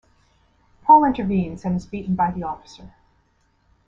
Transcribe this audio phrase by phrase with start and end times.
[0.83, 2.91] Paul intervenes and is beaten by the officer.